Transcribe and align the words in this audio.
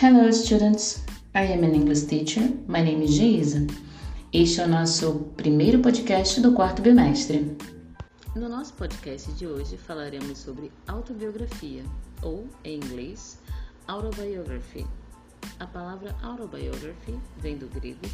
Hello 0.00 0.32
students, 0.32 1.04
I 1.34 1.42
am 1.52 1.62
an 1.62 1.74
English 1.74 2.04
teacher. 2.04 2.40
My 2.66 2.80
name 2.80 3.02
is 3.02 3.18
Geisa. 3.18 3.66
Este 4.32 4.62
é 4.62 4.64
o 4.64 4.66
nosso 4.66 5.30
primeiro 5.36 5.80
podcast 5.80 6.40
do 6.40 6.54
quarto 6.54 6.80
bimestre. 6.80 7.54
No 8.34 8.48
nosso 8.48 8.72
podcast 8.72 9.30
de 9.32 9.46
hoje 9.46 9.76
falaremos 9.76 10.38
sobre 10.38 10.72
autobiografia, 10.88 11.84
ou 12.22 12.48
em 12.64 12.76
inglês, 12.76 13.38
autobiography. 13.86 14.86
A 15.58 15.66
palavra 15.66 16.16
autobiography 16.22 17.20
vem 17.36 17.58
do 17.58 17.66
grego, 17.68 18.08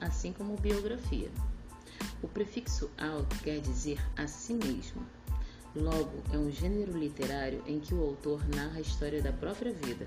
assim 0.00 0.32
como 0.32 0.56
biografia. 0.56 1.28
O 2.22 2.28
prefixo 2.28 2.90
auto 2.96 3.36
quer 3.42 3.60
dizer 3.60 3.98
a 4.16 4.26
si 4.26 4.54
mesmo. 4.54 5.02
Logo, 5.74 6.14
é 6.32 6.38
um 6.38 6.50
gênero 6.50 6.98
literário 6.98 7.62
em 7.66 7.78
que 7.78 7.92
o 7.94 8.02
autor 8.02 8.40
narra 8.48 8.78
a 8.78 8.80
história 8.80 9.20
da 9.20 9.32
própria 9.32 9.74
vida. 9.74 10.06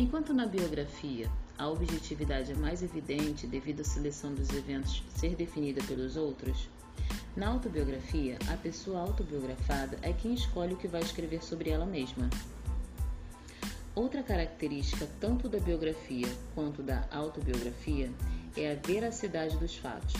Enquanto 0.00 0.32
na 0.32 0.46
biografia 0.46 1.30
a 1.58 1.68
objetividade 1.68 2.52
é 2.52 2.54
mais 2.54 2.82
evidente 2.82 3.46
devido 3.46 3.82
à 3.82 3.84
seleção 3.84 4.34
dos 4.34 4.48
eventos 4.48 5.04
ser 5.14 5.36
definida 5.36 5.82
pelos 5.84 6.16
outros, 6.16 6.70
na 7.36 7.48
autobiografia 7.48 8.38
a 8.50 8.56
pessoa 8.56 8.98
autobiografada 8.98 9.98
é 10.00 10.14
quem 10.14 10.32
escolhe 10.32 10.72
o 10.72 10.78
que 10.78 10.88
vai 10.88 11.02
escrever 11.02 11.44
sobre 11.44 11.68
ela 11.68 11.84
mesma. 11.84 12.30
Outra 13.94 14.22
característica 14.22 15.06
tanto 15.20 15.50
da 15.50 15.60
biografia 15.60 16.28
quanto 16.54 16.82
da 16.82 17.06
autobiografia 17.12 18.10
é 18.56 18.72
a 18.72 18.76
veracidade 18.76 19.58
dos 19.58 19.76
fatos. 19.76 20.14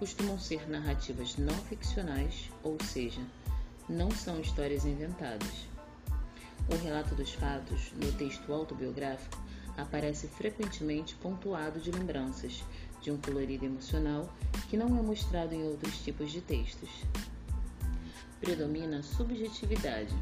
Costumam 0.00 0.36
ser 0.36 0.68
narrativas 0.68 1.36
não 1.36 1.54
ficcionais, 1.54 2.50
ou 2.60 2.76
seja, 2.82 3.20
não 3.88 4.10
são 4.10 4.40
histórias 4.40 4.84
inventadas. 4.84 5.73
O 6.68 6.76
relato 6.76 7.14
dos 7.14 7.32
fatos, 7.32 7.92
no 7.92 8.10
texto 8.12 8.52
autobiográfico, 8.52 9.38
aparece 9.76 10.26
frequentemente 10.28 11.14
pontuado 11.16 11.78
de 11.78 11.90
lembranças, 11.90 12.64
de 13.02 13.10
um 13.10 13.18
colorido 13.18 13.66
emocional 13.66 14.32
que 14.70 14.76
não 14.76 14.86
é 14.98 15.02
mostrado 15.02 15.54
em 15.54 15.62
outros 15.62 15.98
tipos 15.98 16.32
de 16.32 16.40
textos. 16.40 16.88
Predomina 18.40 19.00
a 19.00 19.02
subjetividade. 19.02 20.14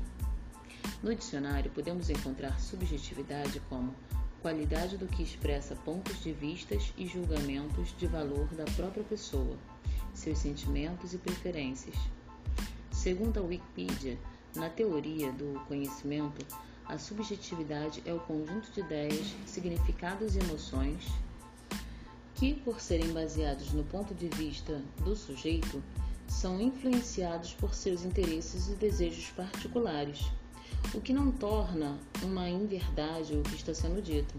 No 1.00 1.14
dicionário, 1.14 1.70
podemos 1.70 2.10
encontrar 2.10 2.60
subjetividade 2.60 3.60
como 3.68 3.94
qualidade 4.40 4.96
do 4.96 5.06
que 5.06 5.22
expressa 5.22 5.76
pontos 5.76 6.20
de 6.22 6.32
vistas 6.32 6.92
e 6.98 7.06
julgamentos 7.06 7.94
de 7.96 8.08
valor 8.08 8.48
da 8.54 8.64
própria 8.64 9.04
pessoa, 9.04 9.56
seus 10.12 10.38
sentimentos 10.38 11.14
e 11.14 11.18
preferências. 11.18 11.96
Segundo 12.90 13.38
a 13.38 13.42
Wikipedia, 13.42 14.18
na 14.54 14.68
teoria 14.68 15.32
do 15.32 15.60
conhecimento, 15.66 16.44
a 16.86 16.98
subjetividade 16.98 18.02
é 18.04 18.12
o 18.12 18.20
conjunto 18.20 18.70
de 18.72 18.80
ideias, 18.80 19.34
significados 19.46 20.36
e 20.36 20.40
emoções 20.40 21.06
que, 22.34 22.54
por 22.54 22.80
serem 22.80 23.12
baseados 23.12 23.72
no 23.72 23.84
ponto 23.84 24.12
de 24.14 24.28
vista 24.28 24.82
do 25.04 25.14
sujeito, 25.14 25.82
são 26.26 26.60
influenciados 26.60 27.54
por 27.54 27.74
seus 27.74 28.04
interesses 28.04 28.68
e 28.68 28.74
desejos 28.74 29.30
particulares, 29.30 30.30
o 30.92 31.00
que 31.00 31.12
não 31.12 31.30
torna 31.30 31.98
uma 32.22 32.48
inverdade 32.48 33.36
o 33.36 33.42
que 33.42 33.54
está 33.54 33.72
sendo 33.72 34.02
dito. 34.02 34.34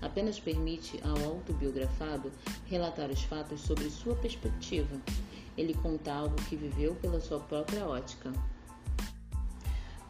Apenas 0.00 0.40
permite 0.40 0.98
ao 1.04 1.30
autobiografado 1.30 2.32
relatar 2.66 3.10
os 3.10 3.22
fatos 3.24 3.60
sobre 3.60 3.90
sua 3.90 4.14
perspectiva. 4.16 4.96
Ele 5.56 5.74
conta 5.74 6.12
algo 6.12 6.36
que 6.48 6.56
viveu 6.56 6.94
pela 6.96 7.20
sua 7.20 7.38
própria 7.40 7.86
ótica. 7.86 8.32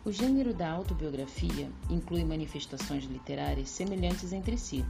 O 0.04 0.10
gênero 0.10 0.52
da 0.52 0.68
autobiografia 0.68 1.70
inclui 1.88 2.24
manifestações 2.24 3.04
literárias 3.04 3.68
semelhantes 3.68 4.32
entre 4.32 4.58
si, 4.58 4.84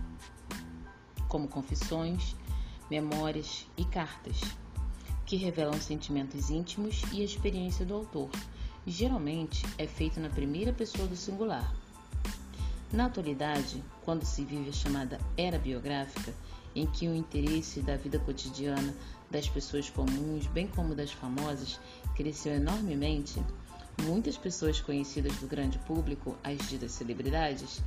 como 1.28 1.48
confissões, 1.48 2.34
memórias 2.90 3.66
e 3.76 3.84
cartas, 3.84 4.40
que 5.26 5.36
revelam 5.36 5.78
sentimentos 5.78 6.48
íntimos 6.48 7.02
e 7.12 7.20
a 7.20 7.24
experiência 7.24 7.84
do 7.84 7.92
autor. 7.92 8.30
Geralmente 8.86 9.66
é 9.76 9.86
feito 9.86 10.18
na 10.18 10.30
primeira 10.30 10.72
pessoa 10.72 11.06
do 11.06 11.14
singular. 11.14 11.70
Na 12.90 13.04
atualidade, 13.04 13.84
quando 14.06 14.24
se 14.24 14.46
vive 14.46 14.70
a 14.70 14.72
chamada 14.72 15.20
era 15.36 15.58
biográfica, 15.58 16.34
em 16.74 16.86
que 16.86 17.06
o 17.06 17.14
interesse 17.14 17.82
da 17.82 17.96
vida 17.96 18.18
cotidiana 18.18 18.94
das 19.30 19.46
pessoas 19.46 19.90
comuns, 19.90 20.46
bem 20.46 20.66
como 20.68 20.94
das 20.94 21.12
famosas, 21.12 21.78
cresceu 22.14 22.54
enormemente, 22.54 23.42
Muitas 24.00 24.36
pessoas 24.36 24.80
conhecidas 24.80 25.36
do 25.36 25.46
grande 25.46 25.78
público, 25.80 26.36
as 26.42 26.58
ditas 26.68 26.92
celebridades, 26.92 27.82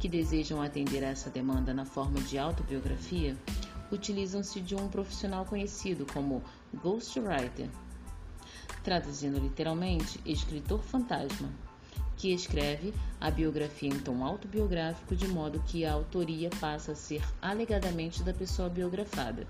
que 0.00 0.08
desejam 0.08 0.62
atender 0.62 1.02
a 1.04 1.08
essa 1.08 1.28
demanda 1.28 1.74
na 1.74 1.84
forma 1.84 2.20
de 2.20 2.38
autobiografia, 2.38 3.36
utilizam-se 3.90 4.60
de 4.60 4.74
um 4.74 4.88
profissional 4.88 5.44
conhecido 5.44 6.06
como 6.12 6.42
ghostwriter, 6.74 7.68
traduzindo 8.84 9.38
literalmente 9.38 10.20
escritor 10.24 10.82
fantasma, 10.82 11.50
que 12.16 12.32
escreve 12.32 12.94
a 13.20 13.30
biografia 13.30 13.88
em 13.88 13.98
tom 13.98 14.24
autobiográfico 14.24 15.14
de 15.14 15.28
modo 15.28 15.62
que 15.66 15.84
a 15.84 15.92
autoria 15.92 16.50
passa 16.60 16.92
a 16.92 16.96
ser 16.96 17.22
alegadamente 17.40 18.22
da 18.22 18.34
pessoa 18.34 18.68
biografada. 18.68 19.46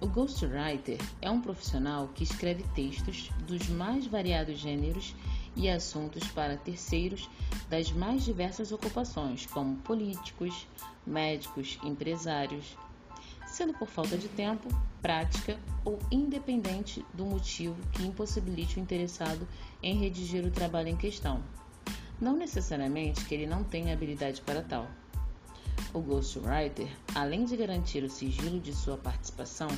O 0.00 0.06
ghostwriter 0.06 0.98
é 1.22 1.30
um 1.30 1.40
profissional 1.40 2.08
que 2.08 2.24
escreve 2.24 2.64
textos 2.74 3.30
dos 3.46 3.68
mais 3.68 4.06
variados 4.06 4.58
gêneros 4.58 5.14
e 5.56 5.68
assuntos 5.68 6.26
para 6.28 6.56
terceiros 6.56 7.30
das 7.70 7.90
mais 7.92 8.24
diversas 8.24 8.72
ocupações, 8.72 9.46
como 9.46 9.76
políticos, 9.78 10.66
médicos, 11.06 11.78
empresários, 11.84 12.76
sendo 13.46 13.72
por 13.72 13.86
falta 13.86 14.18
de 14.18 14.28
tempo, 14.28 14.68
prática 15.00 15.58
ou 15.84 15.98
independente 16.10 17.04
do 17.14 17.24
motivo 17.24 17.76
que 17.92 18.04
impossibilite 18.04 18.78
o 18.78 18.82
interessado 18.82 19.46
em 19.82 19.96
redigir 19.96 20.44
o 20.44 20.50
trabalho 20.50 20.88
em 20.88 20.96
questão. 20.96 21.40
Não 22.20 22.36
necessariamente 22.36 23.24
que 23.24 23.34
ele 23.34 23.46
não 23.46 23.62
tenha 23.62 23.92
habilidade 23.92 24.40
para 24.42 24.62
tal. 24.62 24.88
O 25.94 26.00
ghostwriter, 26.00 26.88
além 27.14 27.44
de 27.44 27.56
garantir 27.56 28.02
o 28.02 28.10
sigilo 28.10 28.58
de 28.58 28.74
sua 28.74 28.96
participação, 28.96 29.68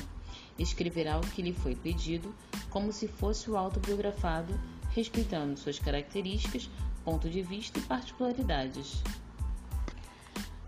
escreverá 0.57 1.19
o 1.19 1.21
que 1.21 1.43
lhe 1.43 1.53
foi 1.53 1.75
pedido, 1.75 2.33
como 2.71 2.91
se 2.91 3.07
fosse 3.07 3.51
o 3.51 3.55
autobiografado, 3.55 4.59
respeitando 4.89 5.59
suas 5.59 5.77
características, 5.77 6.71
ponto 7.05 7.29
de 7.29 7.43
vista 7.43 7.77
e 7.77 7.83
particularidades. 7.83 9.03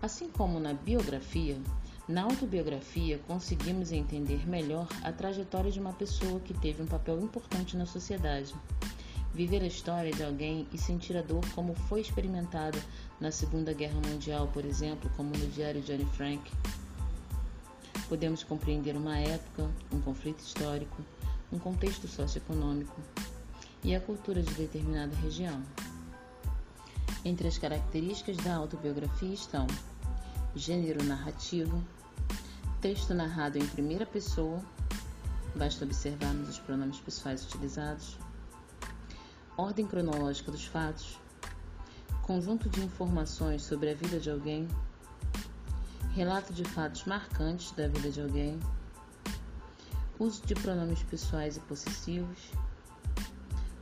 Assim 0.00 0.30
como 0.30 0.60
na 0.60 0.72
biografia, 0.72 1.60
na 2.06 2.22
autobiografia 2.22 3.18
conseguimos 3.26 3.90
entender 3.90 4.48
melhor 4.48 4.86
a 5.02 5.10
trajetória 5.10 5.72
de 5.72 5.80
uma 5.80 5.92
pessoa 5.92 6.38
que 6.38 6.54
teve 6.54 6.80
um 6.80 6.86
papel 6.86 7.20
importante 7.20 7.76
na 7.76 7.86
sociedade. 7.86 8.54
Viver 9.32 9.62
a 9.62 9.66
história 9.66 10.12
de 10.12 10.24
alguém 10.24 10.66
e 10.72 10.78
sentir 10.78 11.16
a 11.16 11.22
dor 11.22 11.44
como 11.54 11.74
foi 11.74 12.00
experimentada 12.00 12.78
na 13.20 13.30
Segunda 13.30 13.72
Guerra 13.72 14.00
Mundial, 14.00 14.48
por 14.52 14.64
exemplo, 14.64 15.10
como 15.16 15.30
no 15.30 15.46
diário 15.48 15.80
de 15.80 15.92
Anne 15.92 16.04
Frank, 16.16 16.50
podemos 18.08 18.42
compreender 18.42 18.96
uma 18.96 19.16
época, 19.18 19.70
um 19.92 20.00
conflito 20.00 20.40
histórico, 20.40 21.00
um 21.52 21.60
contexto 21.60 22.08
socioeconômico 22.08 23.00
e 23.84 23.94
a 23.94 24.00
cultura 24.00 24.42
de 24.42 24.52
determinada 24.54 25.14
região. 25.16 25.62
Entre 27.24 27.46
as 27.46 27.56
características 27.56 28.36
da 28.38 28.56
autobiografia 28.56 29.32
estão 29.32 29.66
gênero 30.56 31.04
narrativo, 31.04 31.80
texto 32.80 33.14
narrado 33.14 33.58
em 33.58 33.66
primeira 33.66 34.04
pessoa, 34.04 34.60
basta 35.54 35.84
observarmos 35.84 36.48
os 36.48 36.58
pronomes 36.58 36.98
pessoais 36.98 37.44
utilizados, 37.44 38.16
ordem 39.60 39.86
cronológica 39.86 40.50
dos 40.50 40.64
fatos, 40.64 41.18
conjunto 42.22 42.66
de 42.70 42.82
informações 42.82 43.62
sobre 43.62 43.90
a 43.90 43.94
vida 43.94 44.18
de 44.18 44.30
alguém? 44.30 44.66
Relato 46.14 46.54
de 46.54 46.64
fatos 46.64 47.04
marcantes 47.04 47.70
da 47.72 47.86
vida 47.86 48.10
de 48.10 48.22
alguém, 48.22 48.58
uso 50.18 50.40
de 50.46 50.54
pronomes 50.54 51.02
pessoais 51.02 51.58
e 51.58 51.60
possessivos, 51.60 52.38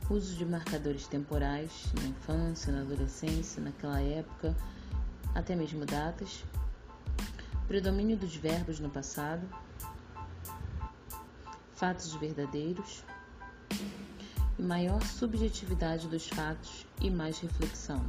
uso 0.09 0.35
de 0.35 0.45
marcadores 0.45 1.07
temporais 1.07 1.71
na 1.95 2.07
infância, 2.09 2.73
na 2.73 2.81
adolescência, 2.81 3.63
naquela 3.63 4.01
época, 4.01 4.53
até 5.33 5.55
mesmo 5.55 5.85
datas, 5.85 6.43
predomínio 7.69 8.17
dos 8.17 8.35
verbos 8.35 8.81
no 8.81 8.89
passado, 8.89 9.47
fatos 11.73 12.13
verdadeiros 12.15 13.01
maior 14.59 15.01
subjetividade 15.01 16.07
dos 16.07 16.27
fatos 16.27 16.85
e 17.01 17.09
mais 17.09 17.39
reflexão. 17.39 18.03